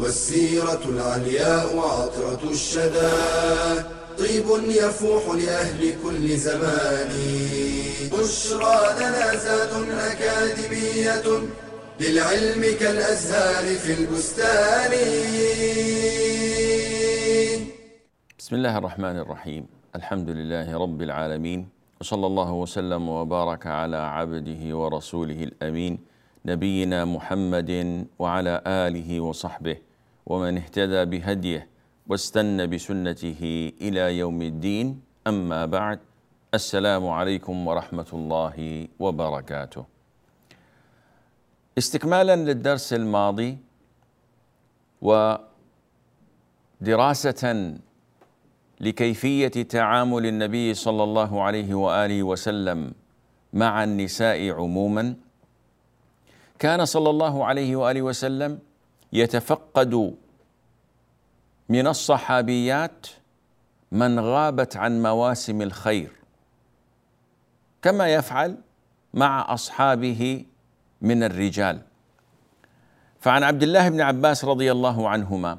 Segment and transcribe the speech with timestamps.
[0.00, 3.12] والسيرة العلياء عطرة الشدى.
[4.18, 7.10] طيب يفوح لأهل كل زمان.
[8.12, 9.72] بشرى لنا زاد
[10.10, 11.26] أكاديمية
[12.00, 14.92] للعلم كالأزهار في البستان.
[18.38, 19.66] بسم الله الرحمن الرحيم.
[19.96, 21.68] الحمد لله رب العالمين.
[22.00, 25.98] وصلى الله وسلم وبارك على عبده ورسوله الأمين.
[26.46, 27.70] نبينا محمد
[28.18, 29.89] وعلى آله وصحبه.
[30.26, 31.68] ومن اهتدى بهديه
[32.08, 35.00] واستنى بسنته إلى يوم الدين.
[35.26, 35.98] أما بعد
[36.54, 39.84] السلام عليكم ورحمة الله وبركاته.
[41.78, 43.58] استكمالا للدرس الماضي
[46.80, 47.74] ودراسه
[48.80, 52.92] لكيفية تعامل النبي صلى الله عليه وآله وسلم
[53.52, 55.14] مع النساء عموما
[56.58, 58.58] كان صلى الله عليه وآله وسلم
[59.12, 60.16] يتفقد
[61.68, 63.06] من الصحابيات
[63.92, 66.12] من غابت عن مواسم الخير
[67.82, 68.58] كما يفعل
[69.14, 70.44] مع أصحابه
[71.00, 71.82] من الرجال.
[73.20, 75.58] فعن عبد الله بن عباس رضي الله عنهما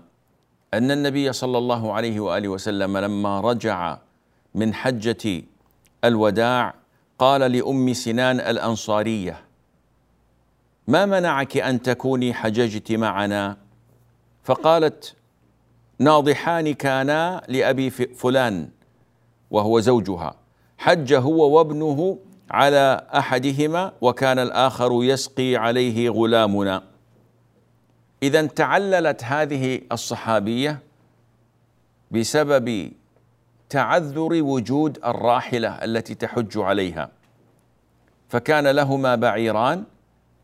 [0.74, 3.98] أن النبي صلى الله عليه وآله وسلم لما رجع
[4.56, 5.44] من حجة
[6.04, 6.74] الوداع
[7.20, 9.51] قال لأم سنان الأنصارية
[10.92, 13.58] ما منعك أن تكوني حججت معنا؟
[14.44, 15.16] فقالت
[16.00, 18.70] ناضحان كانا لابي فلان
[19.52, 20.36] وهو زوجها.
[20.78, 22.20] حج هو وابنه
[22.52, 26.84] على أحدهما وكان الآخر يسقي عليه غلامنا.
[28.24, 30.80] اذا تعللت هذه الصحابية
[32.12, 32.92] بسبب
[33.70, 37.10] تعذر وجود الراحلة التي تحج عليها.
[38.30, 39.84] فكان لهما بعيران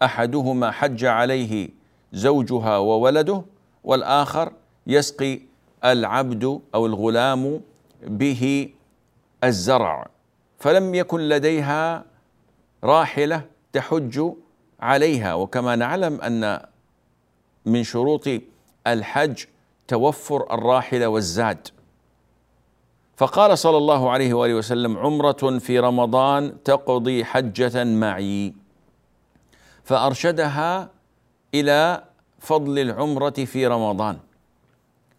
[0.04, 1.70] أحدهما حج عليه
[2.14, 3.44] زوجها وولده
[3.84, 4.52] والآخر
[4.88, 5.40] يسقي
[5.86, 7.62] العبد أو الغلام
[8.04, 8.70] به
[9.44, 10.08] الزرع.
[10.60, 12.06] فلم يكن لديها
[12.84, 14.32] راحلة تحج
[14.80, 15.34] عليها.
[15.34, 16.60] وكما نعلم أن
[17.66, 18.28] من شروط
[18.88, 19.44] الحج
[19.88, 21.68] توفر الراحلة والزاد.
[23.16, 28.54] فقال صلى الله عليه وآله وسلم عمرة في رمضان تقضي حجة معي.
[29.88, 30.90] فأرشدها
[31.54, 32.04] إلى
[32.40, 34.20] فضل العمرة في رمضان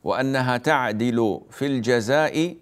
[0.05, 2.56] وأنها تعدل في الجزاء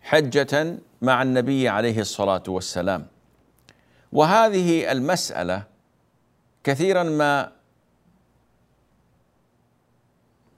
[0.00, 3.06] حجة مع النبي عليه الصلاة والسلام.
[4.12, 5.62] وهذه المسألة
[6.64, 7.52] كثيرا ما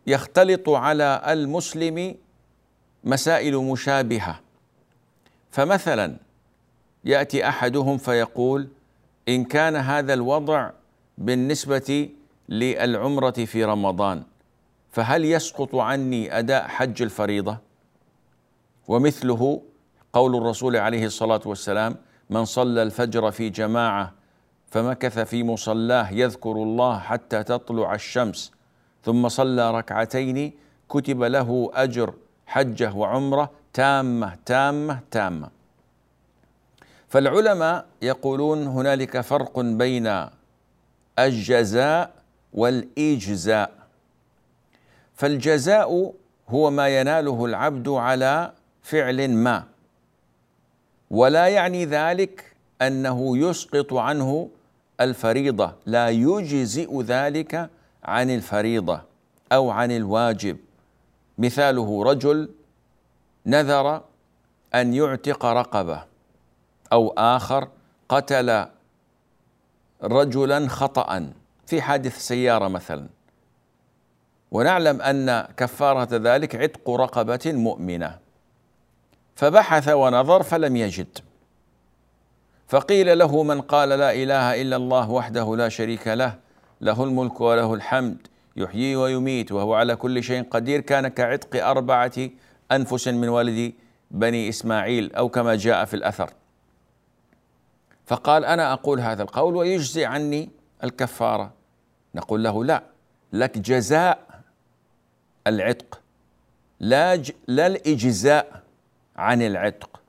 [0.06, 2.14] يختلط على المسلم
[3.04, 4.40] مسائل مشابهة.
[5.50, 6.16] فمثلا
[7.04, 8.68] يأتي أحدهم فيقول
[9.28, 10.70] إن كان هذا الوضع
[11.18, 12.08] بالنسبة
[12.48, 14.22] للعمرة في رمضان
[14.90, 17.58] فهل يسقط عني أداء حج الفريضة؟
[18.88, 19.62] ومثله
[20.12, 21.96] قول الرسول عليه الصلاة والسلام
[22.30, 24.12] من صلى الفجر في جماعة
[24.70, 28.52] فمكث في مصلاه يذكر الله حتى تطلع الشمس
[29.04, 30.52] ثم صلى ركعتين
[30.88, 32.14] كتب له أجر
[32.46, 35.61] حجة وعمرة تامة تامة تامة.
[37.12, 40.26] فالعلماء يقولون هنالك فرق بين
[41.18, 42.14] الجزاء
[42.52, 43.72] والإجزاء.
[45.14, 46.12] فالجزاء
[46.48, 48.52] هو ما يناله العبد على
[48.82, 49.64] فعل ما
[51.10, 54.48] ولا يعني ذلك أنه يسقط عنه
[55.00, 57.70] الفريضة لا يجزئ ذلك
[58.04, 59.00] عن الفريضة
[59.52, 60.56] أو عن الواجب.
[61.38, 62.48] مثاله رجل
[63.46, 64.02] نذر
[64.74, 66.11] أن يعتق رقبة.
[66.92, 67.68] أو آخر
[68.08, 68.66] قتل
[70.02, 71.32] رجلا خطأ
[71.66, 73.08] في حادث سيارة مثلا.
[74.50, 78.18] ونعلم أن كفارة ذلك عتق رقبة مؤمنة.
[79.34, 81.18] فبحث ونظر فلم يجد.
[82.68, 86.38] فقيل له من قال لا إله إلا الله وحده لا شريك له
[86.80, 90.80] له الملك وله الحمد يحيي ويميت وهو على كل شيء قدير.
[90.80, 92.12] كان كعتق أربعة
[92.72, 93.72] أنفس من والد
[94.10, 96.30] بني إسماعيل أو كما جاء في الأثر.
[98.06, 100.50] فقال أنا أقول هذا القول ويجزي عني
[100.84, 101.52] الكفارة.
[102.14, 102.82] نقول له لا
[103.32, 104.42] لك جزاء
[105.46, 106.00] العتق
[106.80, 107.30] لا ج...
[107.46, 108.62] لا الإجزاء
[109.16, 110.00] عن العتق.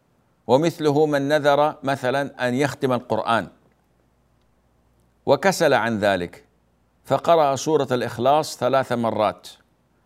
[0.48, 3.48] ومثله من نذر مثلا أن يختم القرآن.
[5.26, 6.46] وكسل عن ذلك
[7.06, 9.48] فقرأ سورة الإخلاص ثلاث مرات.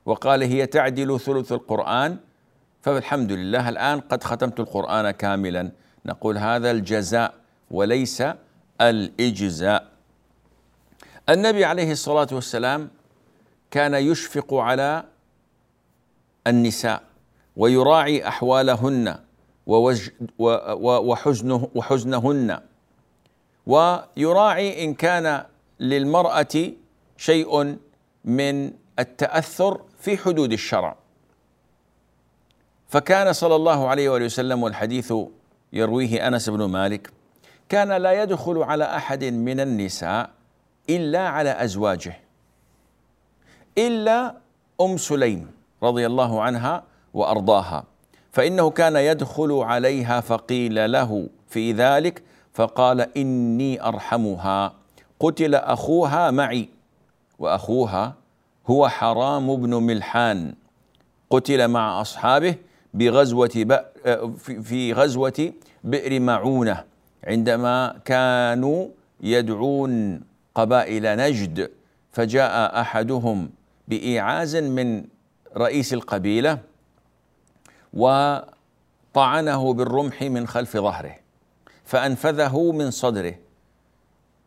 [0.06, 2.18] وقال هي تعدل ثلث القرآن
[2.82, 5.72] فالحمد لله الآن قد ختمت القرآن كاملا.
[6.06, 7.34] نقول هذا الجزاء
[7.72, 8.24] وليس
[8.82, 9.88] الإجزاء.
[11.30, 12.90] النبي عليه الصلاة والسلام
[13.72, 15.04] كان يشفق على
[16.48, 17.04] النساء
[17.56, 19.20] ويراعي أحوالهن
[20.80, 22.60] وحزنه وحزنهن
[23.68, 25.44] ويراعي إن كان
[25.80, 26.72] للمرأة
[27.18, 27.78] شيء
[28.26, 30.96] من التأثر في حدود الشرع.
[32.88, 35.14] فكان صلى الله عليه وآله وسلم والحديث
[35.74, 37.12] يرويه أنس بن مالك
[37.70, 40.30] كان لا يدخل على أحد من النساء
[40.90, 42.20] إلا على أزواجه
[43.78, 44.36] إلا
[44.82, 45.52] أم سليم
[45.84, 46.84] رضي الله عنها
[47.14, 47.84] وأرضاها
[48.32, 52.24] فإنه كان يدخل عليها فقيل له في ذلك
[52.54, 54.74] فقال إني أرحمها
[55.20, 56.70] قتل أخوها معي
[57.40, 58.14] وأخوها
[58.68, 60.54] هو حرام بن ملحان
[61.30, 62.56] قتل مع أصحابه
[62.94, 63.82] بغزوة
[64.64, 65.54] في غزوة
[65.84, 66.84] بئر معونة.
[67.28, 68.88] عندما كانوا
[69.22, 70.22] يدعون
[70.56, 71.72] قبائل نجد
[72.12, 73.50] فجاء أحدهم
[73.88, 75.04] بإيعاز من
[75.58, 76.60] رئيس القبيلة
[77.94, 81.16] وطعنه بالرمح من خلف ظهره
[81.86, 83.36] فأنفذه من صدره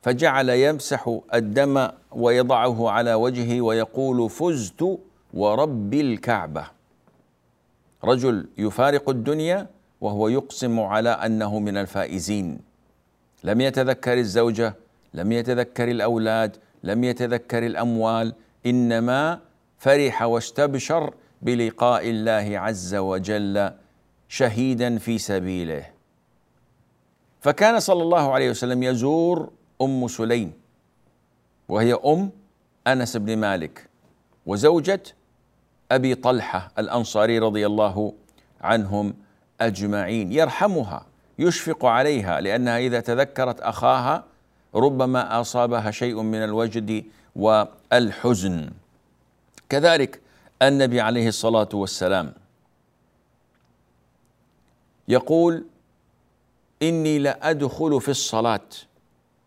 [0.03, 4.99] فجعل يمسح الدم ويضعه على وجهه ويقول فزت
[5.35, 6.65] ورب الكعبة
[8.05, 9.67] رجل يفارق الدنيا
[10.01, 12.70] وهو يقسم على أنه من الفائزين.
[13.45, 14.75] لم يتذكر الزوجة
[15.15, 18.35] لم يتذكر الأولاد لم يتذكر الأموال
[18.67, 19.41] إنما
[19.79, 23.73] فرح واستبشر بلقاء الله عز وجل
[24.29, 25.87] شهيدا في سبيله.
[27.41, 29.51] فكان صلى الله عليه وسلم يزور
[29.83, 30.53] أم سليم
[31.69, 32.31] وهي أم
[32.87, 33.89] أنس بن مالك
[34.47, 35.03] وزوجة
[35.93, 38.13] أبي طلحة الأنصاري رضي الله
[38.61, 39.15] عنهم
[39.61, 41.07] أجمعين يرحمها.
[41.41, 44.25] يشفق عليها لأنها إذا تذكرت أخاها
[44.75, 47.05] ربما أصابها شيء من الوجد
[47.37, 48.71] والحزن.
[49.69, 50.21] كذلك
[50.63, 52.33] النبي عليه الصلاة والسلام
[55.09, 55.65] يقول
[56.83, 58.69] إني لأدخل في الصلاة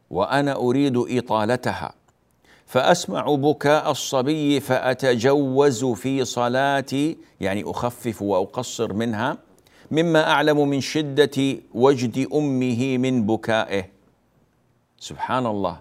[0.09, 1.93] وأنا أريد إطالتها
[2.65, 9.37] فأسمع بكاء الصبي فأتجوز في صلاتي يعني أخفف وأقصر منها
[9.93, 11.37] مما أعلم من شدة
[11.73, 13.85] وجد أمه من بكائه.
[14.99, 15.79] سبحان الله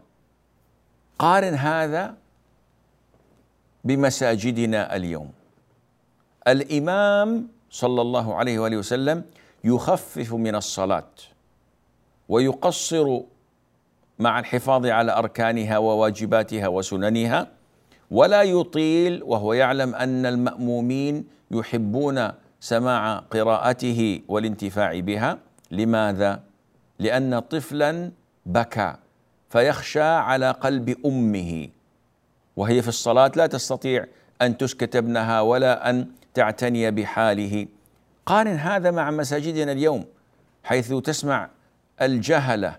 [1.18, 2.14] قارن هذا
[3.84, 5.30] بمساجدنا اليوم.
[6.48, 9.24] الإمام صلى الله عليه وآله وسلم
[9.64, 11.12] يخفف من الصلاة
[12.28, 13.20] ويقصر
[14.18, 17.48] مع الحفاظ على أركانها وواجباتها وسننها
[18.10, 25.38] ولا يطيل وهو يعلم أن المأمومين يحبون سماع قراءته والانتفاع بها.
[25.70, 26.42] لماذا؟
[26.98, 28.12] لأن طفلا
[28.46, 28.94] بكى
[29.50, 31.68] فيخشى على قلب أمه.
[32.56, 34.06] وهي في الصلاة لا تستطيع
[34.42, 37.66] أن تسكت ابنها ولا أن تعتني بحاله.
[38.26, 40.04] قارن هذا مع مساجدنا اليوم
[40.64, 41.50] حيث تسمع
[42.02, 42.76] الجهلة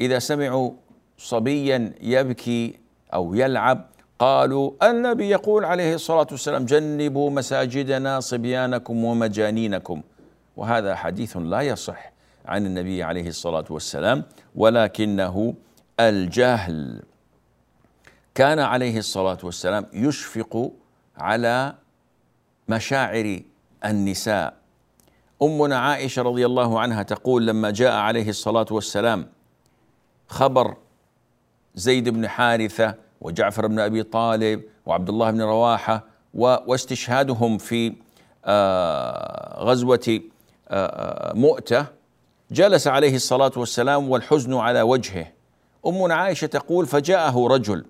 [0.00, 0.70] إذا سمعوا
[1.18, 2.78] صبيا يبكي
[3.14, 3.86] أو يلعب
[4.18, 10.02] قالوا النبي يقول عليه الصلاة والسلام جنبوا مساجدنا صبيانكم ومجانينكم.
[10.56, 12.12] وهذا حديث لا يصح
[12.46, 15.54] عن النبي عليه الصلاة والسلام ولكنه
[16.00, 17.02] الجهل.
[18.34, 20.72] كان عليه الصلاة والسلام يشفق
[21.16, 21.74] على
[22.68, 23.40] مشاعر
[23.84, 24.54] النساء.
[25.42, 29.28] أمنا عائشة رضي الله عنها تقول لما جاء عليه الصلاة والسلام
[30.28, 30.76] خبر
[31.74, 37.94] زيد بن حارثة وجعفر بن أبي طالب وعبد الله بن رواحة واستشهادهم في
[38.44, 40.20] آه، غزوة
[40.68, 41.86] آه، مؤتة
[42.50, 45.26] جلس عليه الصلاة والسلام والحزن على وجهه.
[45.86, 47.84] امنا عائشة تقول فجاءه رجل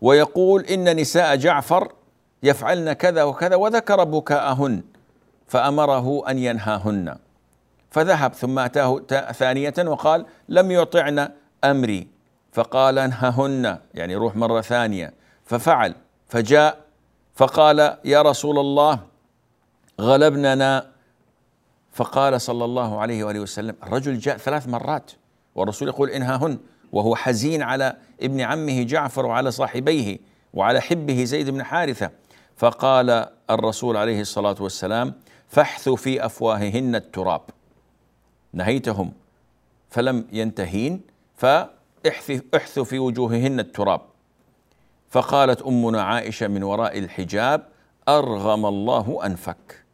[0.00, 1.92] ويقول إن نساء جعفر
[2.42, 4.82] يفعلن كذا وكذا وذكر بكاءهن
[5.46, 7.16] فأمره أن ينهاهن.
[7.90, 8.98] فذهب ثم أتاه
[9.32, 11.30] ثانية وقال لم يطعن
[11.64, 12.17] أمري.
[12.52, 15.14] فقال انههن يعني روح مرة ثانية.
[15.44, 15.94] ففعل
[16.28, 16.84] فجاء
[17.34, 19.00] فقال يا رسول الله
[20.00, 20.90] غلبننا.
[21.92, 25.10] فقال صلى الله عليه وآله وسلم الرجل جاء ثلاث مرات
[25.54, 26.58] والرسول يقول انهاهن
[26.92, 30.18] وهو حزين على ابن عمه جعفر وعلى صاحبيه
[30.54, 32.10] وعلى حبه زيد بن حارثة.
[32.56, 35.14] فقال الرسول عليه الصلاة والسلام
[35.48, 37.40] فاحثوا في أفواههن التراب.
[38.52, 39.12] نهيتهم
[39.90, 41.00] فلم ينتهين
[42.06, 44.00] فاحثوا في وجوههن التراب.
[45.10, 47.68] فقالت أمنا عائشة من وراء الحجاب
[48.08, 49.84] أرغم الله أنفك.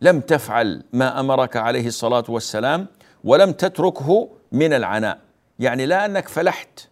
[0.00, 2.86] لم تفعل ما أمرك عليه الصلاة والسلام
[3.24, 5.20] ولم تتركه من العناء.
[5.58, 6.88] يعني لا أنك فلحت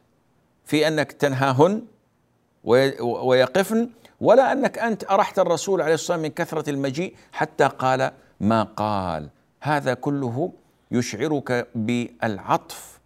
[0.65, 1.83] في أنك تنهاهن
[3.03, 8.11] ويقفن ولا أنك أنت أرحت الرسول عليه والسلام من كثرة المجيء حتى قال
[8.41, 9.29] ما قال.
[9.61, 10.53] هذا كله
[10.91, 12.98] يشعرك بالعطف.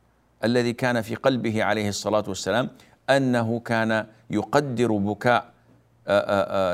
[0.45, 2.71] الذي كان في قلبه عليه الصلاة والسلام
[3.11, 5.53] أنه كان يقدر بكاء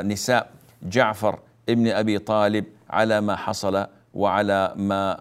[0.03, 0.51] نساء
[0.83, 5.17] جعفر ابن أبي طالب على ما حصل وعلى ما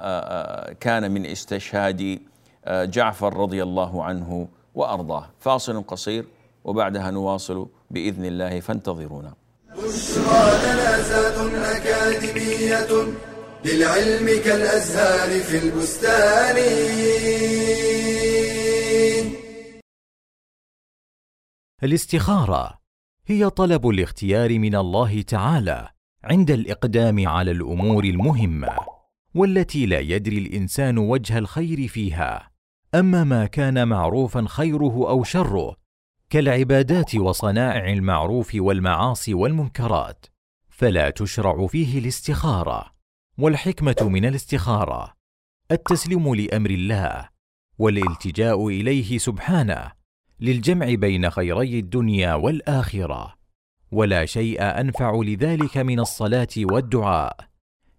[0.79, 2.19] كان من استشهاد
[2.67, 5.29] جعفر رضي الله عنه وأرضاه.
[5.39, 6.25] فاصل قصير
[6.63, 9.33] وبعدها نواصل بإذن الله فانتظرونا.
[9.77, 10.47] بشرى
[11.75, 12.87] أكاديمية
[13.65, 16.57] للعلم كالأزهار في البستان.
[21.83, 22.79] الاستخارة
[23.27, 25.89] هي طلب الاختيار من الله تعالى
[26.23, 28.77] عند الإقدام على الأمور المهمة
[29.35, 32.51] والتي لا يدري الإنسان وجه الخير فيها.
[32.95, 35.75] أما ما كان معروفا خيره أو شره
[36.29, 40.25] كالعبادات وصنائع المعروف والمعاصي والمنكرات
[40.69, 42.91] فلا تشرع فيه الاستخارة.
[43.37, 45.13] والحكمة من الاستخارة
[45.71, 47.29] التسليم لأمر الله
[47.77, 49.96] والالتجاء إليه سبحانه
[50.39, 53.37] للجمع بين خيري الدنيا والآخرة
[53.91, 57.37] ولا شيء أنفع لذلك من الصلاة والدعاء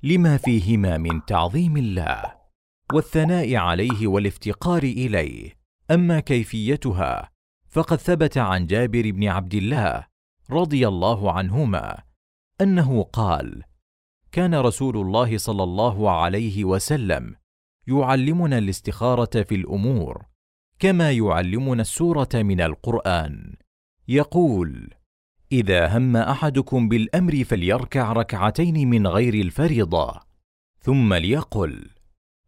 [0.02, 2.34] لما فيهما من تعظيم الله
[2.92, 5.58] والثناء عليه والافتقار إليه.
[5.90, 7.30] أما كيفيتها
[7.68, 10.06] فقد ثبت عن جابر بن عبد الله
[10.50, 11.98] رضي الله عنهما
[12.60, 13.62] أنه قال
[14.32, 17.34] كان رسول الله صلى الله عليه وسلم
[17.86, 20.24] يعلمنا الاستخارة في الأمور
[20.78, 23.56] كما يعلمنا السورة من القرآن.
[24.08, 24.94] يقول
[25.52, 30.20] إذا هم أحدكم بالأمر فليركع ركعتين من غير الفريضة
[30.80, 31.90] ثم ليقل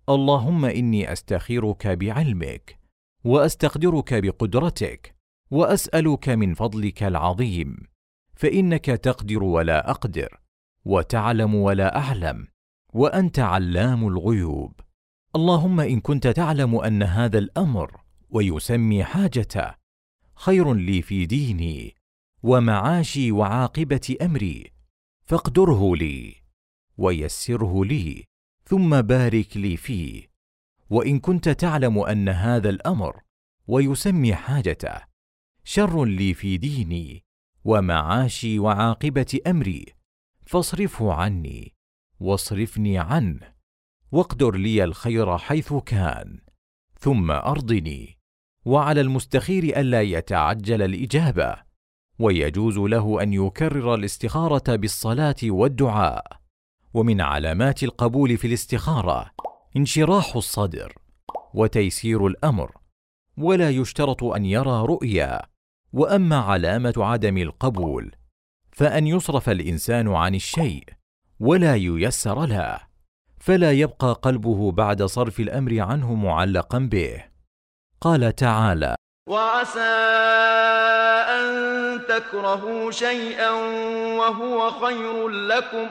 [0.08, 2.78] اللهم إني أستخيرك بعلمك
[3.24, 5.14] وأستقدرك بقدرتك
[5.50, 7.76] وأسألك من فضلك العظيم
[8.34, 10.40] فإنك تقدر ولا أقدر
[10.84, 12.46] وتعلم ولا أعلم
[12.94, 14.80] وأنت علام الغيوب.
[15.36, 17.99] اللهم إن كنت تعلم أن هذا الأمر
[18.32, 19.74] ويسمي حاجته
[20.34, 21.94] خير لي في ديني
[22.42, 24.72] ومعاشي وعاقبة أمري
[25.24, 26.34] فاقدره لي
[26.98, 28.24] ويسره لي
[28.64, 30.30] ثم بارك لي فيه.
[30.90, 33.20] وإن كنت تعلم أن هذا الأمر
[33.66, 35.00] ويسمي حاجته
[35.64, 37.24] شر لي في ديني
[37.64, 39.86] ومعاشي وعاقبة أمري
[40.46, 41.74] فاصرفه عني
[42.20, 43.52] واصرفني عنه
[44.12, 46.40] واقدر لي الخير حيث كان
[46.98, 48.19] ثم أرضني.
[48.64, 51.56] وعلى المستخير ألا يتعجل الإجابة
[52.18, 56.40] ويجوز له أن يكرر الاستخارة بالصلاة والدعاء.
[56.94, 59.30] ومن علامات القبول في الاستخارة
[59.76, 60.94] انشراح الصدر
[61.54, 62.72] وتيسير الأمر
[63.36, 65.42] ولا يشترط أن يرى رؤيا.
[65.92, 68.14] وأما علامة عدم القبول
[68.72, 70.84] فأن يصرف الإنسان عن الشيء
[71.40, 72.78] ولا ييسر له
[73.38, 77.29] فلا يبقى قلبه بعد صرف الأمر عنه معلقا به.
[78.02, 78.96] قال تعالى
[79.28, 79.80] وعسى
[81.28, 83.50] أن تكرهوا شيئا
[84.18, 85.90] وهو خير لكم.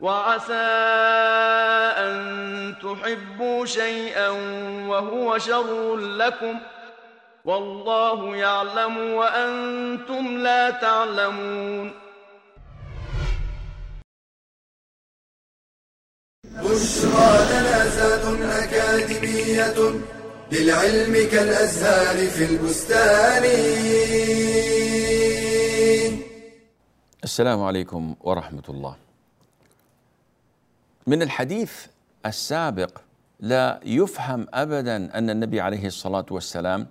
[0.00, 0.54] وعسى
[1.98, 4.28] أن تحبوا شيئا
[4.88, 6.58] وهو شر لكم.
[7.44, 11.92] والله يعلم وأنتم لا تعلمون.
[16.44, 20.00] بشرى لنا أكاديمية.
[20.52, 23.44] للعلم كالأزهار في البستان.
[27.24, 28.96] السلام عليكم ورحمة الله.
[31.06, 31.72] من الحديث
[32.26, 32.98] السابق
[33.40, 36.86] لا يفهم ابدا أن النبي عليه الصلاة والسلام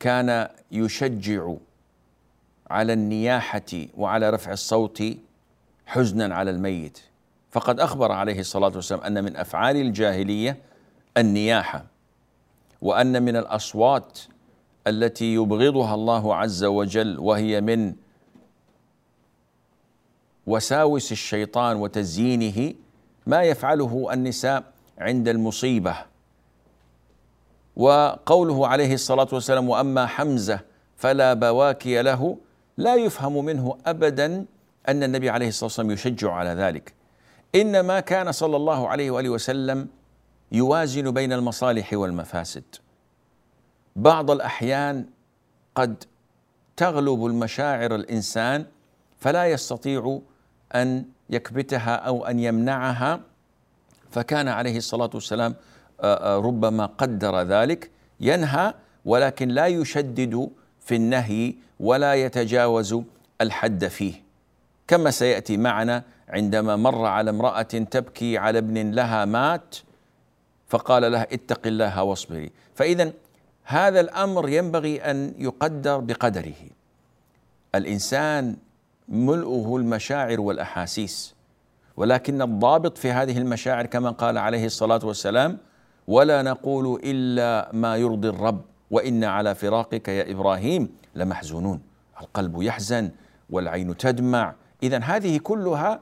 [0.00, 1.54] كان يشجع
[2.70, 5.02] على النياحة وعلى رفع الصوت
[5.86, 6.98] حزنا على الميت.
[7.50, 10.56] فقد أخبر عليه الصلاة والسلام أن من أفعال الجاهلية
[11.16, 11.89] النياحة.
[12.82, 14.18] وأن من الأصوات
[14.86, 17.94] التي يبغضها الله عز وجل وهي من
[20.46, 22.74] وساوس الشيطان وتزيينه
[23.26, 24.64] ما يفعله النساء
[24.98, 25.96] عند المصيبة.
[27.76, 30.60] وقوله عليه الصلاة والسلام وأما حمزة
[30.96, 32.38] فلا بواكي له
[32.76, 34.44] لا يفهم منه ابدا
[34.88, 36.94] أن النبي عليه الصلاة والسلام يشجع على ذلك.
[37.54, 39.88] إنما كان صلى الله عليه وآله وسلم
[40.52, 42.64] يوازن بين المصالح والمفاسد.
[43.96, 45.06] بعض الأحيان
[45.74, 46.04] قد
[46.76, 48.66] تغلب المشاعر الإنسان
[49.18, 50.20] فلا يستطيع
[50.74, 53.20] أن يكبتها أو أن يمنعها
[54.10, 55.54] فكان عليه الصلاة والسلام
[56.00, 57.90] آه، آه، ربما قدر ذلك
[58.20, 62.96] ينهى ولكن لا يشدد في النهي ولا يتجاوز
[63.40, 64.14] الحد فيه.
[64.88, 69.76] كما سيأتي معنا عندما مر على امرأة تبكي على ابن لها مات
[70.70, 72.50] فقال لها اتق الله واصبري.
[72.74, 73.12] فاذا
[73.64, 76.60] هذا الأمر ينبغي أن يقدر بقدره.
[77.74, 78.56] الإنسان
[79.08, 81.34] ملؤه المشاعر والأحاسيس
[81.96, 85.58] ولكن الضابط في هذه المشاعر كما قال عليه الصلاة والسلام
[86.08, 88.60] ولا نقول إلا ما يرضي الرب
[88.90, 91.80] وأنا على فراقك يا إبراهيم لمحزونون.
[92.20, 93.10] القلب يحزن
[93.50, 94.54] والعين تدمع.
[94.82, 96.00] اذا هذه كلها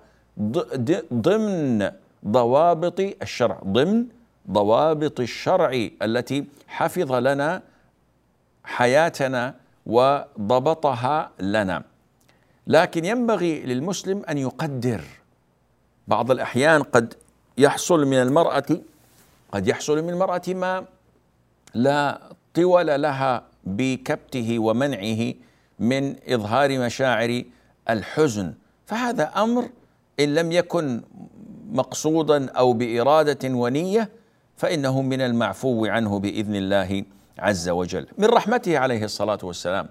[1.12, 1.90] ضمن
[2.26, 4.06] ضوابط الشرع ضمن
[4.50, 7.62] ضوابط الشرع التي حفظ لنا
[8.64, 9.54] حياتنا
[9.86, 11.82] وضبطها لنا.
[12.66, 15.04] لكن ينبغي للمسلم أن يقدر.
[16.08, 17.14] بعض الأحيان قد
[17.58, 18.80] يحصل من المرأة
[19.52, 20.84] قد يحصل من المرأة ما
[21.74, 22.20] لا
[22.54, 25.34] طول لها بكبته ومنعه
[25.78, 27.42] من إظهار مشاعر
[27.90, 28.54] الحزن.
[28.86, 29.68] فهذا أمر
[30.20, 31.02] إن لم يكن
[31.70, 34.17] مقصودا أو بإرادة ونية
[34.58, 37.04] فإنه من المعفو عنه بإذن الله
[37.38, 38.06] عز وجل.
[38.18, 39.88] من رحمته عليه الصلاة والسلام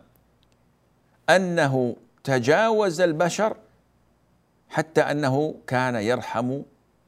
[1.30, 3.58] أنه تجاوز البشر
[4.70, 6.60] حتى أنه كان يرحم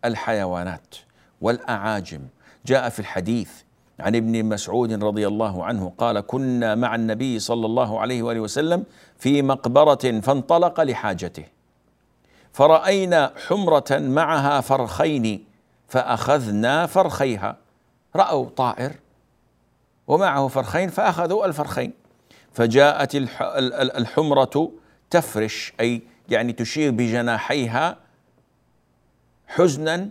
[0.05, 0.95] الحيوانات
[1.41, 2.21] والأعاجم.
[2.65, 3.49] جاء في الحديث
[3.99, 8.83] عن ابن مسعود رضي الله عنه قال كنا مع النبي صلى الله عليه وآله وسلم
[9.17, 11.43] في مقبرة فانطلق لحاجته
[12.53, 15.45] فرأينا حمرة معها فرخين
[15.89, 17.57] فأخذنا فرخيها.
[18.15, 18.91] رأوا طائر
[20.07, 21.93] ومعه فرخين فأخذوا الفرخين.
[22.53, 23.15] فجاءت
[23.97, 24.71] الحمرة
[25.09, 27.97] تفرش أي يعني تشير بجناحيها
[29.47, 30.09] حزنا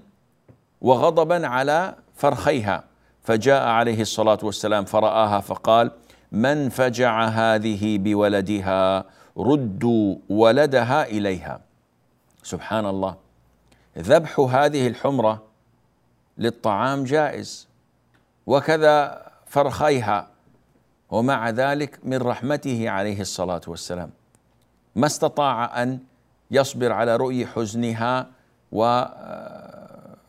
[0.81, 2.85] وغضبا على فرخيها.
[3.23, 5.91] فجاء عليه الصلاة والسلام فرآها فقال
[6.33, 9.05] من فجع هذه بولدها
[9.39, 11.61] ردوا ولدها إليها.
[12.43, 13.17] سبحان الله.
[13.99, 15.48] ذبح هذه الحمرة
[16.39, 17.69] للطعام جائز
[18.47, 20.29] وكذا فرخيها
[21.11, 24.11] ومع ذلك من رحمته عليه الصلاة والسلام.
[24.97, 25.99] ما استطاع أن
[26.51, 28.27] يصبر على رؤي حزنها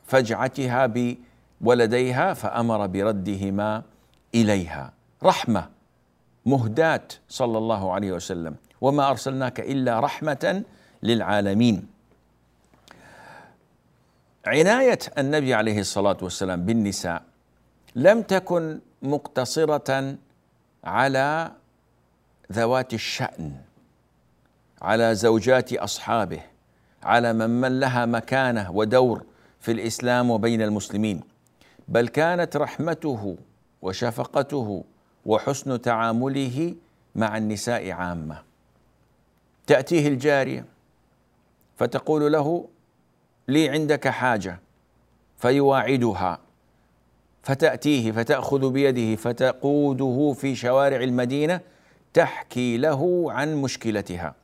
[0.04, 0.94] وفجعتها
[1.62, 3.84] بولديها فأمر بردهما
[4.36, 4.94] إليها.
[5.24, 5.70] رحمة
[6.46, 8.56] مهداة صلى الله عليه وسلم.
[8.82, 10.64] وما أرسلناك إلا رحمة
[11.04, 11.88] للعالمين.
[14.50, 17.24] عناية النبي عليه الصلاة والسلام بالنساء
[17.96, 20.16] لم تكن مقتصرة
[20.84, 21.52] على
[22.52, 23.56] ذوات الشأن
[24.82, 26.42] على زوجات أصحابه
[27.04, 29.24] على من من لها مكانة ودور
[29.60, 31.22] في الإسلام وبين المسلمين
[31.88, 33.38] بل كانت رحمته
[33.82, 34.84] وشفقته
[35.26, 36.76] وحسن تعامله
[37.16, 38.44] مع النساء عامة.
[39.68, 40.66] تأتيه الجارية
[41.78, 42.68] فتقول له
[43.50, 44.60] لي عندك حاجة.
[45.38, 46.40] فيواعدها.
[47.44, 51.62] فتأتيه فتأخذ بيده فتقوده في شوارع المدينة
[52.14, 54.36] تحكي له عن مشكلتها.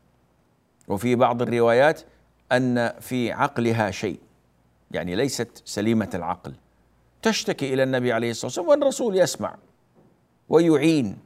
[0.88, 2.02] وفي بعض الروايات
[2.52, 4.20] أن في عقلها شيء
[4.92, 6.54] يعني ليست سليمة العقل.
[7.22, 9.56] تشتكي إلى النبي عليه الصلاة والسلام والرسول يسمع
[10.50, 11.18] ويعين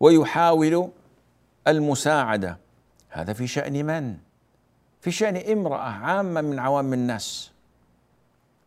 [0.00, 0.90] ويحاول
[1.68, 2.58] المساعدة.
[3.08, 4.16] هذا في شأن من؟
[5.00, 7.50] في شأن امرأة عامة من عوام الناس.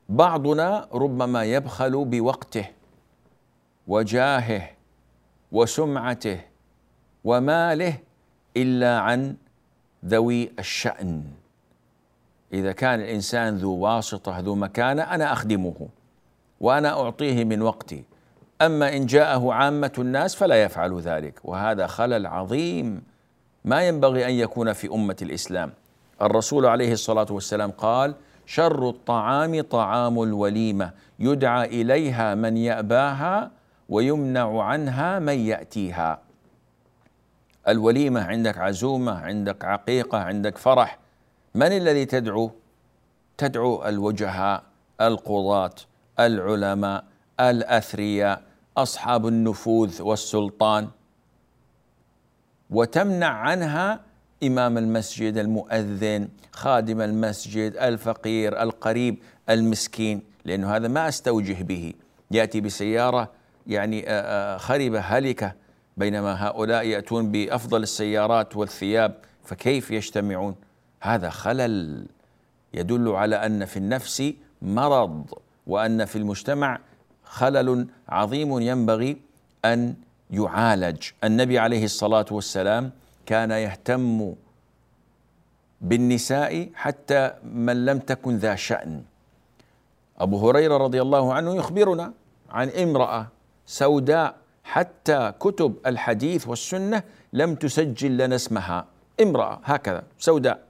[0.10, 2.65] بعضنا ربما يبخل بوقته
[3.88, 4.70] وجاهه
[5.52, 6.41] وسمعته
[7.24, 7.94] وماله
[8.58, 9.36] إلا عن
[10.06, 11.24] ذوي الشأن.
[12.54, 15.88] إذا كان الإنسان ذو واسطة ذو مكانة أنا أخدمه
[16.60, 18.04] وأنا أعطيه من وقتي.
[18.62, 23.04] أما إن جاءه عامة الناس فلا يفعل ذلك وهذا خلل عظيم
[23.65, 25.74] ما ينبغي أن يكون في أمة الإسلام.
[26.22, 33.52] الرسول عليه الصلاة والسلام قال شر الطعام طعام الوليمة يدعى إليها من يأباها
[33.90, 36.22] ويمنع عنها من يأتيها.
[37.68, 41.00] الوليمة عندك عزومة عندك عقيقة عندك فرح.
[41.56, 42.52] من الذي تدعو؟
[43.38, 44.64] تدعو الوجهاء
[45.02, 45.76] القضاة
[46.20, 47.04] العلماء
[47.40, 48.42] الأثرياء
[48.78, 50.88] أصحاب النفوذ والسلطان.
[52.70, 54.11] وتمنع عنها
[54.43, 59.17] إمام المسجد المؤذن خادم المسجد الفقير القريب
[59.49, 61.93] المسكين لأنه هذا ما أستوجه به.
[62.32, 63.32] يأتي بسيارة
[63.67, 64.01] يعني
[64.60, 65.54] خربة هلكة
[65.97, 70.56] بينما هؤلاء يأتون بأفضل السيارات والثياب فكيف يجتمعون؟
[71.01, 72.06] هذا خلل
[72.73, 75.25] يدل على أن في النفس مرض
[75.67, 76.80] وأن في المجتمع
[77.23, 79.17] خلل عظيم ينبغي
[79.65, 79.93] أن
[80.32, 81.04] يعالج.
[81.23, 82.91] النبي عليه الصلاة والسلام
[83.26, 84.36] كان يهتم
[85.82, 89.04] بالنساء حتى من لم تكن ذا شأن.
[90.20, 92.14] أبو هريرة رضي الله عنه يخبرنا
[92.50, 93.28] عن امرأة
[93.66, 97.04] سوداء حتى كتب الحديث والسنة
[97.34, 98.86] لم تسجل لنا اسمها.
[99.22, 100.64] امرأة هكذا سوداء.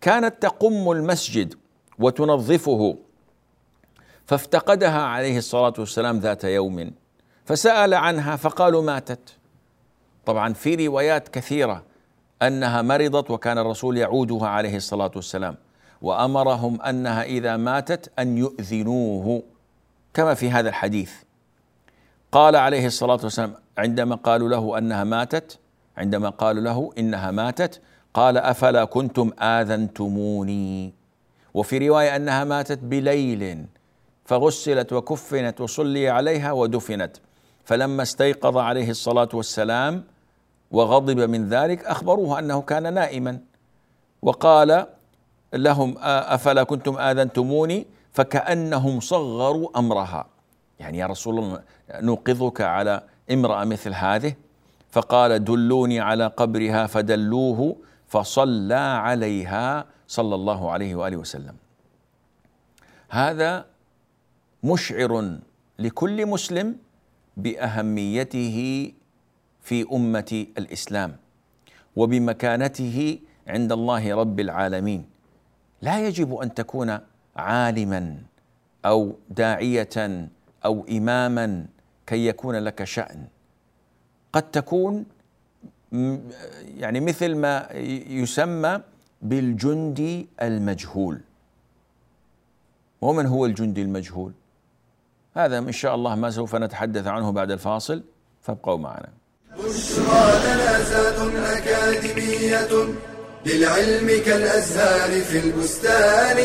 [0.00, 1.54] كانت تقم المسجد
[1.98, 2.98] وتنظفه
[4.26, 6.92] فافتقدها عليه الصلاة والسلام ذات يوم
[7.44, 9.35] فسأل عنها فقالوا ماتت.
[10.26, 11.82] طبعا في روايات كثيرة
[12.42, 15.56] أنها مرضت وكان الرسول يعودها عليه الصلاة والسلام
[16.02, 19.42] وأمرهم أنها إذا ماتت أن يؤذنوه
[20.14, 21.12] كما في هذا الحديث.
[22.32, 25.58] قال عليه الصلاة والسلام عندما قالوا له أنها ماتت
[25.96, 27.80] عندما قالوا له إنها ماتت
[28.14, 30.94] قال أفلا كنتم آذنتموني؟
[31.54, 33.66] وفي رواية أنها ماتت بليل
[34.24, 37.16] فغسلت وكفنت وصلي عليها ودفنت.
[37.64, 40.04] فلما استيقظ عليه الصلاة والسلام
[40.70, 43.40] وغضب من ذلك أخبروه أنه كان نائما.
[44.22, 44.86] وقال
[45.54, 50.26] لهم أفلا كنتم آذنتموني؟ فكأنهم صغروا أمرها.
[50.80, 51.62] يعني يا رسول الله
[51.94, 54.34] نوقظك على امرأة مثل هذه؟
[54.90, 57.76] فقال دلوني على قبرها فدلوه
[58.06, 61.54] فصلى عليها صلى الله عليه وآله وسلم.
[63.08, 63.66] هذا
[64.64, 65.38] مشعر
[65.78, 66.76] لكل مسلم
[67.36, 68.92] بأهميته
[69.66, 71.16] في أمة الإسلام
[71.96, 75.04] وبمكانته عند الله رب العالمين.
[75.82, 76.98] لا يجب أن تكون
[77.36, 78.18] عالما
[78.84, 80.28] أو داعية
[80.64, 81.66] أو اماما
[82.06, 83.26] كي يكون لك شأن.
[84.32, 85.04] قد تكون
[86.76, 87.68] يعني مثل ما
[88.22, 88.80] يسمى
[89.22, 91.20] بالجندي المجهول.
[93.00, 94.32] ومن هو الجندي المجهول؟
[95.34, 98.02] هذا إن شاء الله ما سوف نتحدث عنه بعد الفاصل
[98.42, 99.08] فابقوا معنا.
[99.58, 102.94] بشرى لنا أكاديمية
[103.46, 106.38] للعلم كالأزهار في البستان.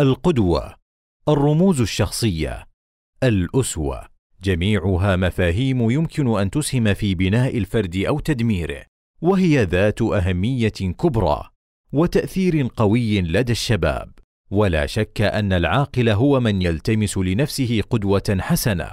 [0.00, 0.74] القدوة
[1.28, 2.66] الرموز الشخصية
[3.22, 4.08] الأسوة.
[4.42, 8.84] جميعها مفاهيم يمكن أن تسهم في بناء الفرد أو تدميره
[9.22, 11.50] وهي ذات أهمية كبرى
[11.92, 14.12] وتأثير قوي لدى الشباب.
[14.50, 18.90] ولا شك أن العاقل هو من يلتمس لنفسه قدوة حسنة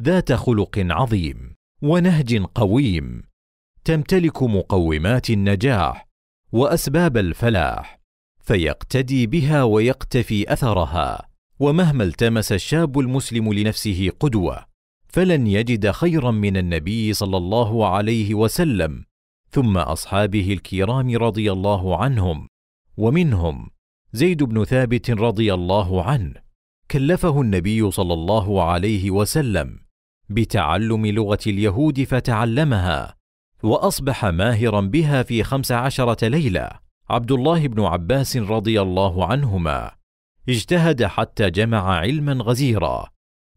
[0.00, 3.22] ذات خلق عظيم ونهج قويم
[3.84, 6.08] تمتلك مقومات النجاح
[6.52, 8.00] وأسباب الفلاح
[8.40, 11.28] فيقتدي بها ويقتفي أثرها
[11.60, 14.64] ومهما التمس الشاب المسلم لنفسه قدوة
[15.08, 19.04] فلن يجد خيرا من النبي صلى الله عليه وسلم
[19.50, 22.48] ثم أصحابه الكرام رضي الله عنهم
[22.96, 23.70] ومنهم
[24.16, 26.34] زيد بن ثابت رضي الله عنه
[26.90, 29.78] كلفه النبي صلى الله عليه وسلم
[30.28, 33.14] بتعلم لغة اليهود فتعلمها
[33.62, 36.70] وأصبح ماهرا بها في خمس عشرة ليلة.
[37.10, 39.90] عبد الله بن عباس رضي الله عنهما
[40.48, 43.08] اجتهد حتى جمع علما غزيرا.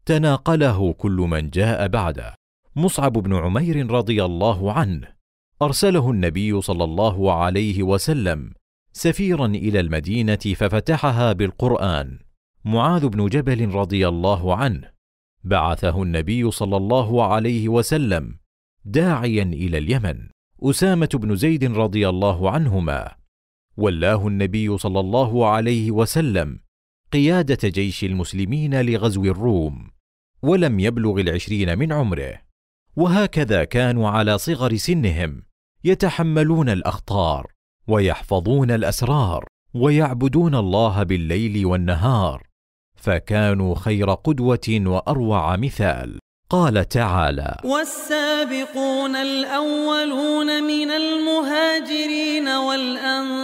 [0.06, 2.34] تناقله كل من جاء بعده.
[2.76, 5.08] مصعب بن عمير رضي الله عنه
[5.62, 8.57] أرسله النبي صلى الله عليه وسلم
[8.98, 12.18] سفيرا إلى المدينة ففتحها بالقرآن.
[12.64, 14.90] معاذ بن جبل رضي الله عنه.
[15.44, 18.38] بعثه النبي صلى الله عليه وسلم
[18.84, 20.28] داعيا إلى اليمن.
[20.62, 23.14] أسامة بن زيد رضي الله عنهما.
[23.76, 26.60] ولاه النبي صلى الله عليه وسلم
[27.12, 29.90] قيادة جيش المسلمين لغزو الروم
[30.42, 32.40] ولم يبلغ العشرين من عمره.
[32.96, 35.42] وهكذا كانوا على صغر سنهم
[35.84, 37.57] يتحملون الأخطار.
[37.88, 42.42] ويحفظون الأسرار ويعبدون الله بالليل والنهار
[42.96, 46.18] فكانوا خير قدوة وأروع مثال.
[46.50, 53.40] قال تعالى والسابقون الأولون من المهاجرين والأنصار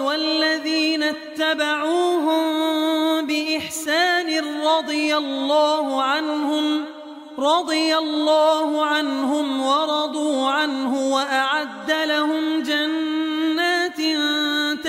[0.00, 2.42] والذين اتبعوهم
[3.26, 6.84] بإحسان رضي الله عنهم
[7.38, 13.07] رضي الله عنهم ورضوا عنه وأعد لهم جنات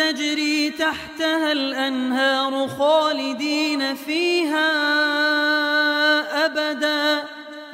[0.10, 4.72] تجري تحتها الأنهار خالدين فيها
[6.46, 7.24] أبدا.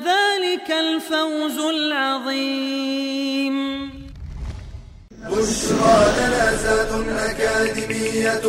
[0.03, 3.55] ذلك الفوز العظيم.
[5.11, 6.91] بشرى لنا زاد
[7.29, 8.45] أكاديمية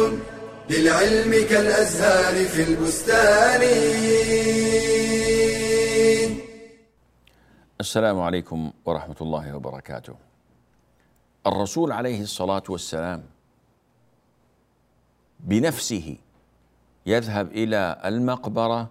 [0.71, 3.63] للعلم كالأزهار في البستان.
[7.81, 10.15] السلام عليكم ورحمة الله وبركاته.
[11.47, 13.36] الرسول عليه الصلاة والسلام
[15.41, 16.17] بنفسه
[17.07, 18.91] يذهب إلى المقبرة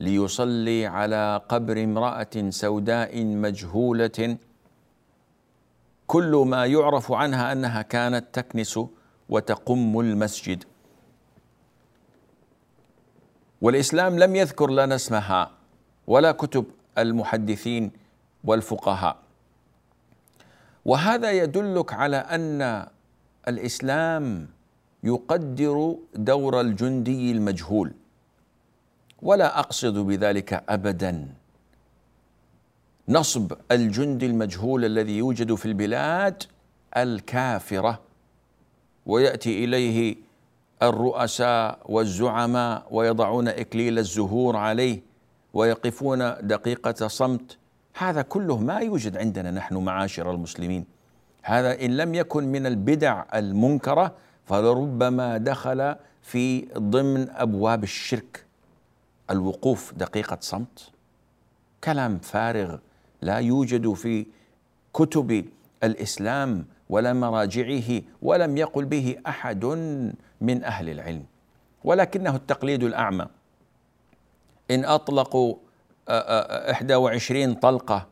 [0.00, 4.38] ليصلي على قبر امرأة سوداء مجهولة.
[6.06, 8.80] كل ما يعرف عنها أنها كانت تكنس
[9.28, 10.64] وتقم المسجد.
[13.60, 15.50] والإسلام لم يذكر لنا اسمها
[16.06, 16.64] ولا كتب
[16.98, 17.92] المحدثين
[18.44, 19.16] والفقهاء.
[20.84, 22.86] وهذا يدلك على أن
[23.48, 24.48] الإسلام
[25.02, 27.92] يقدر دور الجندي المجهول.
[29.22, 31.28] ولا أقصد بذلك ابدا.
[33.08, 36.42] نصب الجندي المجهول الذي يوجد في البلاد
[36.96, 38.00] الكافرة
[39.06, 40.16] ويأتي إليه
[40.82, 45.00] الرؤساء والزعماء ويضعون إكليل الزهور عليه
[45.54, 47.56] ويقفون دقيقة صمت.
[47.94, 50.84] هذا كله ما يوجد عندنا نحن معاشر المسلمين.
[51.42, 54.14] هذا إن لم يكن من البدع المنكرة
[54.48, 58.44] فلربما دخل في ضمن أبواب الشرك.
[59.30, 60.90] الوقوف دقيقة صمت.
[61.84, 62.76] كلام فارغ
[63.22, 64.26] لا يوجد في
[64.94, 65.44] كتب
[65.84, 69.64] الإسلام ولا مراجعه ولم يقل به أحد
[70.40, 71.24] من أهل العلم.
[71.84, 73.26] ولكنه التقليد الأعمى.
[74.70, 75.54] إن أطلقوا
[76.08, 78.06] 21 طلقة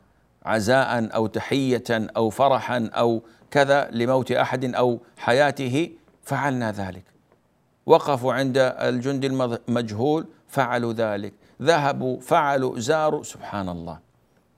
[0.45, 3.21] عزاء أو تحية أو فرحا أو
[3.51, 5.91] كذا لموت أحد أو حياته
[6.27, 7.03] فعلنا ذلك.
[7.85, 11.33] وقفوا عند الجند المجهول فعلوا ذلك.
[11.61, 13.99] ذهبوا فعلوا زاروا سبحان الله.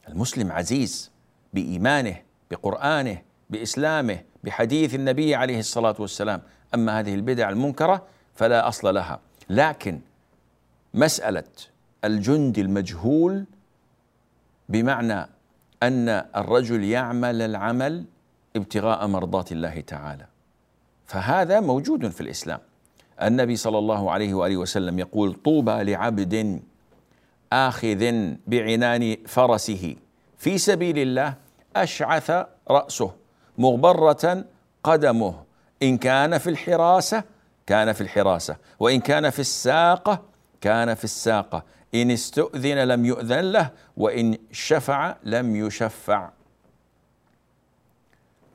[0.08, 1.12] المسلم عزيز
[1.54, 2.18] بإيمانه
[2.52, 6.42] بقرآنه بإسلامه بحديث النبي عليه الصلاة والسلام.
[6.74, 8.06] أما هذه البدع المنكرة
[8.36, 9.20] فلا أصل لها.
[9.50, 10.00] لكن
[10.94, 11.44] مسألة
[12.04, 13.46] الجندي المجهول
[14.70, 15.30] بمعنى
[15.84, 18.06] أن الرجل يعمل العمل
[18.56, 20.26] ابتغاء مرضات الله تعالى.
[21.10, 22.60] فهذا موجود في الإسلام.
[23.22, 26.62] النبي صلى الله عليه وآله وسلم يقول طوبى لعبد
[27.54, 28.14] آخذ
[28.48, 29.96] بعنان فرسه
[30.38, 31.34] في سبيل الله
[31.76, 32.32] أشعث
[32.70, 33.12] رأسه
[33.58, 34.46] مغبرة
[34.84, 35.36] قدمه
[35.84, 37.24] إن كان في الحراسة
[37.68, 40.22] كان في الحراسة وإن كان في الساقة
[40.62, 41.64] كان في الساقة
[41.96, 46.30] إن استؤذن لم يؤذن له وإن شفع لم يشفع.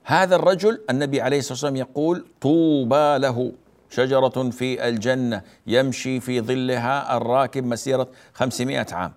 [0.05, 3.53] هذا الرجل النبي عليه الصلاة والسلام يقول طوبى له
[3.91, 9.13] شجرة في الجنة يمشي في ظلها الراكب مسيرة خمسمائة عام.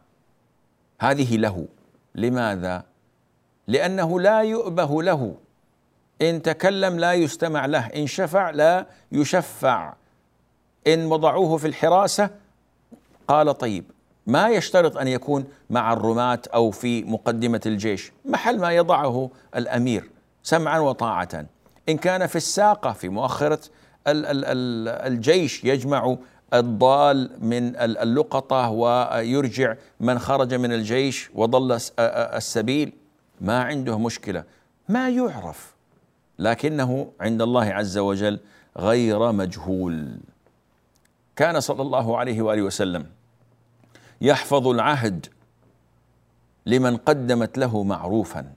[1.00, 1.65] هذه له.
[2.15, 2.84] لماذا؟
[3.67, 5.36] لأنه لا يؤبه له.
[6.21, 7.88] إن تكلم لا يستمع له.
[7.88, 9.93] إن شفع لا يشفع.
[10.88, 12.30] إن وضعوه في الحراسة
[13.28, 13.86] قال طيب
[14.28, 20.16] ما يشترط أن يكون مع الرماة أو في مقدمة الجيش، محل ما يضعه الأمير.
[20.48, 21.46] سمعا وطاعة.
[21.90, 23.60] إن كان في الساقة في مؤخرة
[24.08, 26.18] الجيش يجمع
[26.54, 32.94] الضال من اللقطة ويرجع من خرج من الجيش وضل السبيل
[33.42, 34.44] ما عنده مشكلة،
[34.90, 35.76] ما يعرف
[36.40, 38.40] لكنه عند الله عز وجل
[38.78, 40.18] غير مجهول.
[41.36, 43.06] كان صلى الله عليه وآله وسلم
[44.22, 45.26] يحفظ العهد
[46.66, 48.57] لمن قدمت له معروفا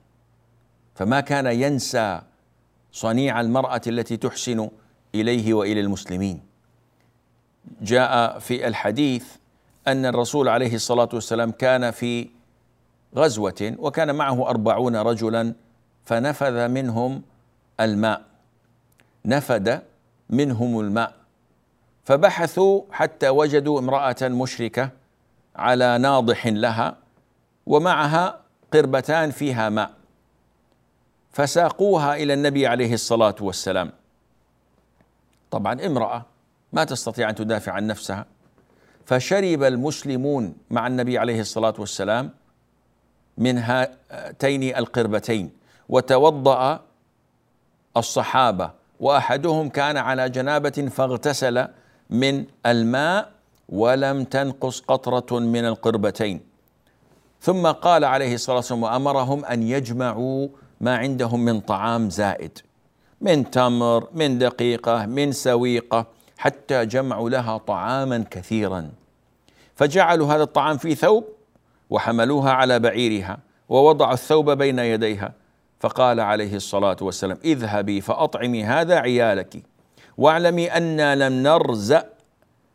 [1.01, 2.21] فما كان ينسى
[2.93, 4.71] صنيع المرأة التي تحسن
[5.15, 6.43] إليه وإلى المسلمين.
[7.83, 9.25] جاء في الحديث
[9.89, 12.29] أن الرسول عليه الصلاة والسلام كان في
[13.17, 15.55] غزوة وكان معه أربعون رجلا
[16.05, 17.23] فنفذ منهم
[17.81, 18.23] الماء.
[19.25, 19.83] نفد
[20.31, 21.15] منهم الماء.
[22.05, 24.91] فبحثوا حتى وجدوا امرأة مشركة
[25.57, 26.97] على ناضح لها
[27.67, 28.41] ومعها
[28.73, 30.00] قربتان فيها ماء.
[31.33, 33.93] فساقوها إلى النبي عليه الصلاة والسلام.
[35.51, 36.27] طبعا امرأة
[36.73, 38.27] ما تستطيع أن تدافع عن نفسها.
[39.07, 42.31] فشرب المسلمون مع النبي عليه الصلاة والسلام
[43.39, 45.51] من هاتين القربتين
[45.89, 46.81] وتوضأ
[47.97, 51.69] الصحابة وأحدهم كان على جنابة فاغتسل
[52.11, 53.33] من الماء
[53.69, 56.41] ولم تنقص قطرة من القربتين.
[57.41, 60.49] ثم قال عليه الصلاة والسلام وأمرهم أن يجمعوا
[60.81, 62.59] ما عندهم من طعام زائد
[63.21, 66.07] من تمر من دقيقة من سويقة
[66.39, 68.91] حتى جمعوا لها طعاما كثيرا.
[69.75, 71.25] فجعلوا هذا الطعام في ثوب
[71.91, 73.39] وحملوها على بعيرها
[73.69, 75.33] ووضعوا الثوب بين يديها.
[75.81, 79.63] فقال عليه الصلاة والسلام اذهبي فأطعمي هذا عيالك
[80.19, 82.07] واعلمي أنا لم نرزأ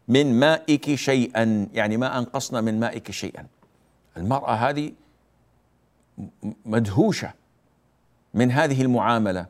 [0.08, 1.68] من مائك شيئا.
[1.74, 3.46] يعني ما أنقصنا من مائك شيئا.
[4.18, 4.92] المرأة هذه
[6.66, 7.45] مدهوشة
[8.36, 9.46] من هذه المعاملة.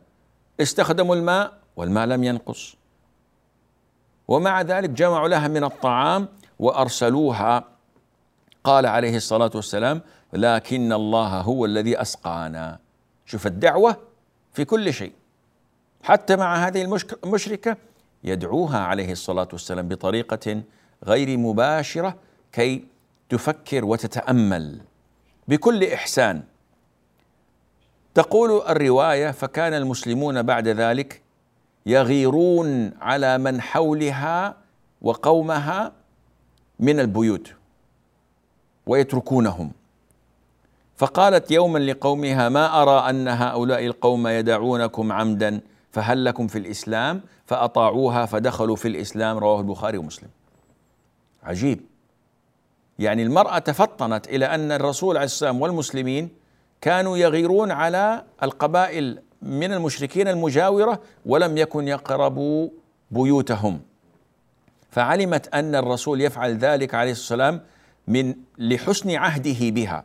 [0.62, 2.76] استخدموا الماء والماء لم ينقص.
[4.28, 6.28] ومع ذلك جمعوا لها من الطعام
[6.60, 7.64] وأرسلوها.
[8.64, 10.02] قال عليه الصلاة والسلام
[10.34, 12.80] لكن الله هو الذي أسقانا.
[13.26, 13.98] شوف الدعوة
[14.54, 15.14] في كل شيء.
[16.04, 17.78] حتى مع هذه المشركة
[18.24, 20.62] يدعوها عليه الصلاة والسلام بطريقة
[21.04, 22.16] غير مباشرة
[22.52, 22.86] كي
[23.30, 24.82] تفكر وتتأمل
[25.48, 26.44] بكل إحسان.
[28.16, 31.22] تقول الرواية فكان المسلمون بعد ذلك
[31.86, 34.56] يغيرون على من حولها
[35.02, 35.92] وقومها
[36.80, 37.54] من البيوت
[38.88, 39.72] ويتركونهم.
[40.98, 45.60] فقالت يوما لقومها ما أرى أن هؤلاء القوم يدعونكم عمدا
[45.92, 50.30] فهل لكم في الإسلام؟ فأطاعوها فدخلوا في الإسلام رواه البخاري ومسلم.
[51.44, 51.82] عجيب.
[53.00, 56.45] يعني المرأة تفطنت إلى أن الرسول عليه السلام والمسلمين
[56.82, 62.70] كانوا يغيرون على القبائل من المشركين المجاورة ولم يكن يقربوا
[63.12, 63.82] بيوتهم.
[64.92, 67.68] فعلمت أن الرسول يفعل ذلك عليه الصلاة والسلام
[68.08, 70.04] من لحسن عهده بها.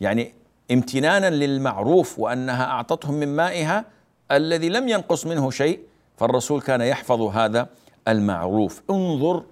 [0.00, 0.34] يعني
[0.70, 3.84] امتنانا للمعروف وأنها أعطتهم من مائها
[4.30, 5.80] الذي لم ينقص منه شيء
[6.16, 7.68] فالرسول كان يحفظ هذا
[8.08, 8.82] المعروف.
[8.90, 9.44] انظر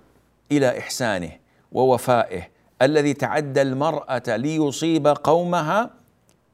[0.53, 1.31] إلى إحسانه
[1.73, 5.91] ووفائه الذي تعدى المرأة ليصيب قومها؟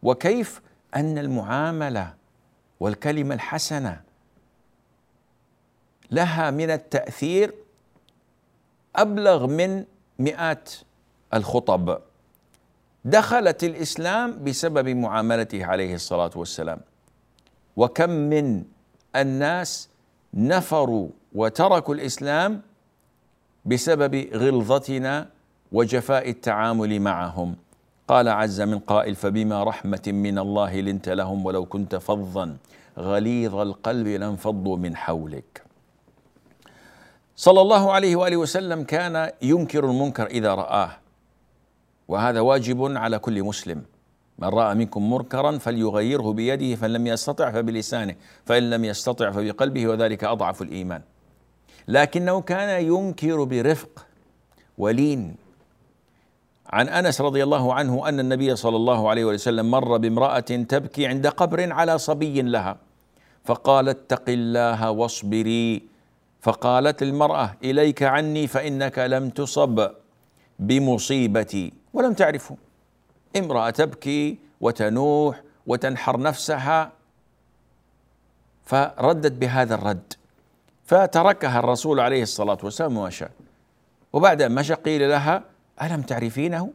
[0.02, 0.60] وكيف؟
[0.96, 2.14] أن المعاملة
[2.80, 4.00] والكلمة الحسنة
[6.10, 7.54] لها من التأثير
[8.96, 9.84] أبلغ من
[10.18, 10.72] مئات
[11.34, 11.98] الخطب.
[13.04, 16.80] دخلت الإسلام بسبب معاملته عليه الصلاة والسلام.
[17.76, 18.64] وكم من
[19.16, 19.88] الناس
[20.34, 22.62] نفروا وتركوا الإسلام
[23.64, 25.35] بسبب غلظتنا
[25.72, 27.56] وجفاء التعامل معهم.
[28.08, 32.56] قال عز من قائل فبما رحمة من الله لنت لهم ولو كنت فظا
[32.98, 35.62] غليظ القلب لانفضوا من حولك.
[37.36, 40.90] صلى الله عليه وآله وسلم كان ينكر المنكر إذا رآه
[42.08, 43.82] وهذا واجب على كل مسلم.
[44.38, 50.24] من رأى منكم منكرا فليغيره بيده فإن لم يستطع فبلسانه فإن لم يستطع فبقلبه وذلك
[50.24, 51.02] أضعف الإيمان.
[51.88, 54.06] لكنه كان ينكر برفق
[54.78, 55.45] ولين.
[56.68, 61.26] عن أنس رضي الله عنه أن النبي صلى الله عليه وسلم مر بامرأة تبكي عند
[61.26, 62.76] قبر على صبي لها.
[63.44, 65.82] فقال اتق الله واصبري.
[66.40, 69.90] فقالت المرأة إليك عني فإنك لم تصب
[70.58, 72.56] بمصيبتي ولم تعرفه.
[73.36, 76.92] امرأة تبكي وتنوح وتنحر نفسها
[78.64, 80.12] فردت بهذا الرد.
[80.84, 83.26] فتركها الرسول عليه الصلاة والسلام ومشى.
[84.12, 85.42] وبعد أن مشى قيل لها
[85.82, 86.70] ألم تعرفينه؟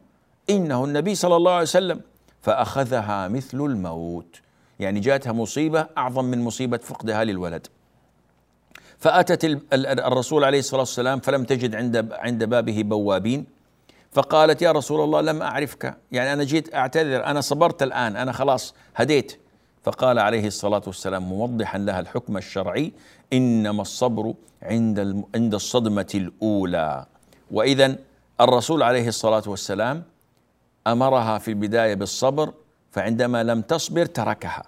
[0.50, 2.00] إنه النبي صلى الله عليه وسلم.
[2.42, 4.40] فأخذها مثل الموت.
[4.80, 7.66] يعني جاءتها مصيبة أعظم من مصيبة فقدها للولد.
[8.98, 13.46] فأتت الرسول عليه الصلاة والسلام فلم تجد عند عند بابه بوابين.
[14.12, 15.96] فقالت يا رسول الله لم أعرفك.
[16.12, 17.24] يعني أنا جيت أعتذر.
[17.24, 18.16] أنا صبرت الآن.
[18.16, 19.40] أنا خلاص هديت.
[19.82, 22.92] فقال عليه الصلاة والسلام موضحا لها الحكم الشرعي
[23.32, 27.06] إنما الصبر عند عند الصدمة الأولى.
[27.50, 27.96] وإذا
[28.40, 30.02] الرسول عليه الصلاة والسلام
[30.86, 32.52] أمرها في البداية بالصبر
[32.90, 34.62] فعندما لم تصبر تركها.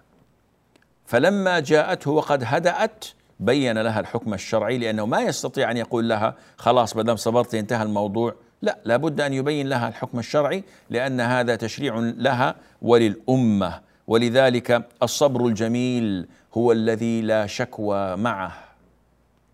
[1.07, 3.05] فلما جاءته وقد هدأت
[3.41, 8.35] بين لها الحكم الشرعي لأنه ما يستطيع أن يقول لها خلاص دام صبرت انتهى الموضوع.
[8.63, 13.81] لا لابد أن يبين لها الحكم الشرعي لأن هذا تشريع لها وللأمة.
[14.07, 18.53] ولذلك الصبر الجميل هو الذي لا شكوى معه.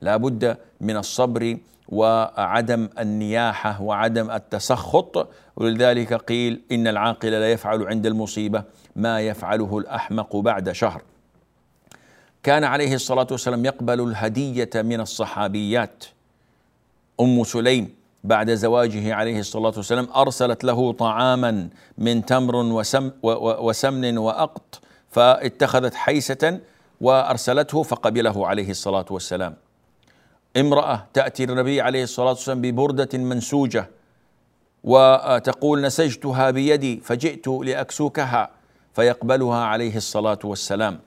[0.00, 1.58] لا بد من الصبر
[1.90, 5.28] وعدم النياحة وعدم التسخط.
[5.56, 8.64] ولذلك قيل إن العاقل لا يفعل عند المصيبة
[8.96, 11.02] ما يفعله الأحمق بعد شهر.
[12.42, 16.04] كان عليه الصلاة والسلام يقبل الهدية من الصحابيات.
[17.20, 21.68] أم سليم بعد زواجه عليه الصلاة والسلام أرسلت له طعاما
[21.98, 24.80] من تمر وسم وسمن وأقط
[25.10, 26.60] فاتخذت حيسة
[27.00, 29.56] وأرسلته فقبله عليه الصلاة والسلام.
[30.56, 33.90] امرأة تأتي النبي عليه الصلاة والسلام ببردة منسوجة
[34.84, 38.50] وتقول نسجتها بيدي فجئت لأكسوكها
[38.94, 40.98] فيقبلها عليه الصلاة والسلام.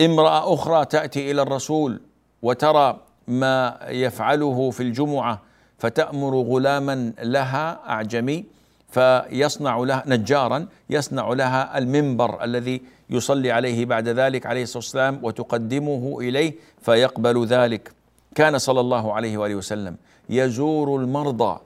[0.00, 2.00] امرأة أخرى تأتي إلى الرسول
[2.42, 5.42] وترى ما يفعله في الجمعة
[5.78, 8.44] فتأمر غلاما لها أعجمي
[8.88, 16.16] فيصنع لها نجارا يصنع لها المنبر الذي يصلي عليه بعد ذلك عليه الصلاة والسلام وتقدمه
[16.20, 17.92] إليه فيقبل ذلك.
[18.34, 19.96] كان صلى الله عليه وآله وسلم
[20.30, 21.58] يزور المرضى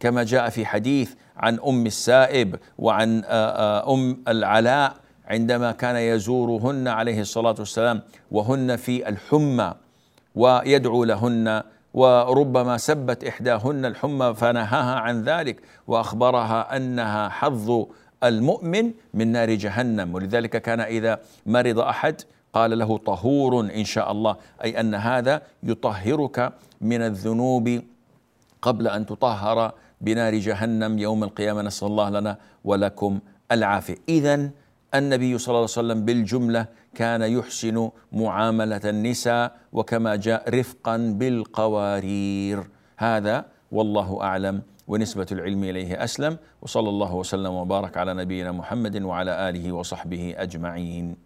[0.00, 4.94] كما جاء في حديث عن أم السائب وعن أم العلاء
[5.26, 9.74] عندما كان يزورهن عليه الصلاة والسلام وهن في الحمى
[10.34, 11.62] ويدعو لهن
[11.94, 17.86] وربما سبت إحداهن الحمى فنهاها عن ذلك وأخبرها أنها حظ
[18.24, 20.14] المؤمن من نار جهنم.
[20.14, 22.22] ولذلك كان إذا مرض أحد
[22.56, 24.36] قال له طهور إن شاء الله.
[24.64, 27.82] أي أن هذا يطهرك من الذنوب
[28.62, 31.62] قبل أن تطهر بنار جهنم يوم القيامة.
[31.62, 32.32] نسأل الله لنا
[32.64, 33.20] ولكم
[33.52, 33.96] العافية.
[34.08, 34.50] اذا
[34.94, 42.58] النبي صلى الله عليه وسلم بالجملة كان يحسن معاملة النساء وكما جاء رفقا بالقوارير.
[42.96, 46.36] هذا والله أعلم ونسبة العلم إليه أسلم.
[46.62, 51.25] وصلى الله وسلم وبارك على نبينا محمد وعلى آله وصحبه أجمعين.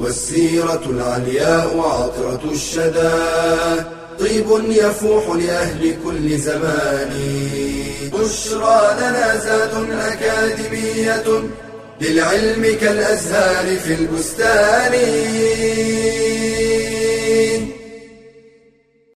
[0.00, 3.10] والسيرة العلياء عطرة الشدى.
[4.20, 7.10] طيب يفوح لأهل كل زمان.
[8.12, 11.42] بشرى لنا زاد أكاديمية
[12.00, 14.92] للعلم كالأزهار في البستان.